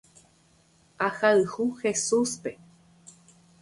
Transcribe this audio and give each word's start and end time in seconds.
Ahayhu 1.07 1.63
Jesúspe. 1.81 2.51